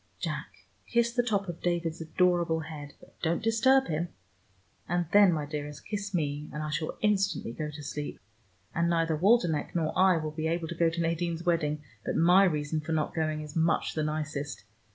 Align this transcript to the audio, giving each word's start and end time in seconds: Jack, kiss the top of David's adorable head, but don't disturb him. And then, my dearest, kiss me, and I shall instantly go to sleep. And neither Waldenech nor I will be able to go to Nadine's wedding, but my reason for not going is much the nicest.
Jack, 0.19 0.65
kiss 0.87 1.11
the 1.13 1.21
top 1.21 1.47
of 1.47 1.61
David's 1.61 2.01
adorable 2.01 2.61
head, 2.61 2.95
but 2.99 3.21
don't 3.21 3.43
disturb 3.43 3.85
him. 3.85 4.07
And 4.89 5.05
then, 5.11 5.31
my 5.31 5.45
dearest, 5.45 5.85
kiss 5.85 6.11
me, 6.11 6.49
and 6.51 6.63
I 6.63 6.71
shall 6.71 6.97
instantly 7.01 7.53
go 7.53 7.69
to 7.69 7.83
sleep. 7.83 8.19
And 8.73 8.89
neither 8.89 9.15
Waldenech 9.15 9.75
nor 9.75 9.93
I 9.95 10.17
will 10.17 10.31
be 10.31 10.47
able 10.47 10.67
to 10.69 10.73
go 10.73 10.89
to 10.89 11.01
Nadine's 11.01 11.43
wedding, 11.45 11.83
but 12.03 12.15
my 12.15 12.45
reason 12.45 12.81
for 12.81 12.93
not 12.93 13.13
going 13.13 13.41
is 13.41 13.55
much 13.55 13.93
the 13.93 14.01
nicest. 14.01 14.63